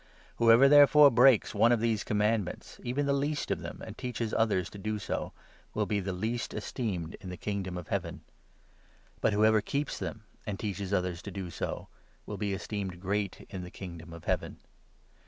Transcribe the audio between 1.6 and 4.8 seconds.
of these commandments, even the least of them, and teaches others to